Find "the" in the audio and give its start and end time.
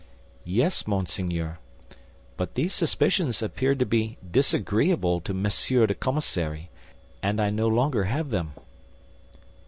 5.85-5.93